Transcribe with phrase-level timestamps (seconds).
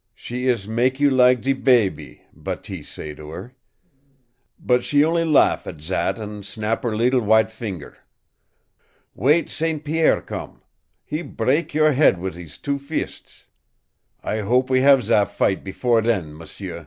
[0.15, 3.53] She ees mak you lak de baby, Bateese say to her.
[4.59, 7.99] But she on'y laugh at zat an' snap her leetle w'ite finger.
[9.13, 9.83] Wait St.
[9.85, 10.63] Pierre come!
[11.05, 13.49] He brak yo'r head wit' hees two fists.
[14.23, 16.79] I hope we have ze fight before then, m'sieu!"